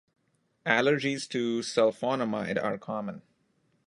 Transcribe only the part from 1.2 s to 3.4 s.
to sulfonamide are common.